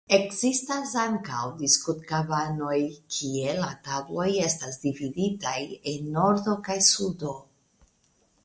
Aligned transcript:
Ekzistas 0.15 0.93
ankaŭ 1.01 1.41
diskutkabanoj 1.59 2.77
kie 3.17 3.53
la 3.59 3.69
tabloj 3.89 4.27
estas 4.47 4.81
dividitaj 4.87 5.57
en 5.93 6.11
nordo 6.17 6.61
kaj 6.71 6.83
sudo. 6.93 7.37